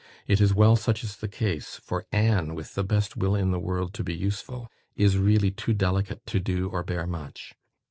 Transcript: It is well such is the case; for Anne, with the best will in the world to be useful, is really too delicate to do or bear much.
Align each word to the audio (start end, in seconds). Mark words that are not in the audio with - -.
It 0.25 0.41
is 0.41 0.51
well 0.51 0.75
such 0.75 1.03
is 1.03 1.17
the 1.17 1.27
case; 1.27 1.75
for 1.75 2.07
Anne, 2.11 2.55
with 2.55 2.73
the 2.73 2.83
best 2.83 3.15
will 3.15 3.35
in 3.35 3.51
the 3.51 3.59
world 3.59 3.93
to 3.93 4.03
be 4.03 4.15
useful, 4.15 4.67
is 4.95 5.19
really 5.19 5.51
too 5.51 5.73
delicate 5.75 6.25
to 6.25 6.39
do 6.39 6.69
or 6.69 6.81
bear 6.81 7.05
much. 7.05 7.53